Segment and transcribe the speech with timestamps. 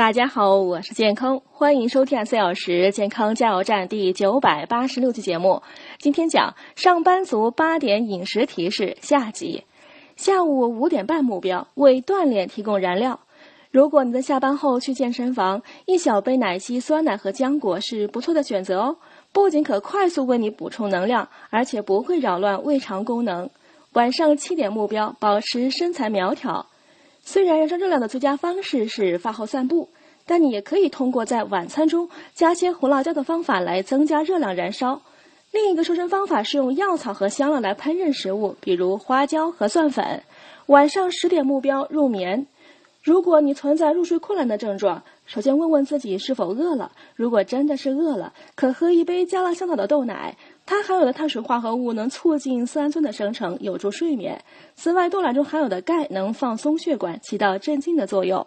[0.00, 5.62] 大家好，我是健康，欢迎收听四小时健康加油站第九百八十六期节目。
[5.98, 9.62] 今天讲上班族八点饮食提示下集。
[10.16, 13.20] 下午五点半目标，为锻炼提供燃料。
[13.70, 18.96] 如果你在下班后去健身房，一小杯奶昔、酸奶和浆果是不错的选择哦。
[19.32, 23.50] 不仅可快速为你补充能量，而且不会扰乱胃肠功能。
[23.92, 26.64] 晚上七点目标，保持身材苗条。
[27.32, 29.88] 虽然燃烧热量的最佳方式是饭后散步，
[30.26, 35.00] 但你也可以通过在晚餐中加些胡辣椒的方法来增加热量燃烧。
[35.52, 40.24] 另一个瘦身方法是用药草和香料来烹饪食物，比如花椒和蒜粉。
[40.66, 42.48] 晚上十点目标入眠。
[43.00, 46.90] 如果你存在入睡困难的症状，首先问问自己是否饿了。
[47.14, 50.36] 如果真的是饿了，可喝一杯加了香草的豆奶。
[50.70, 54.40] 它含有的碳水化合物能促进色氨酸的生成，有助睡眠。
[54.76, 58.46] 此外，豆奶中含有的钙能放松血管，起到镇静的作用。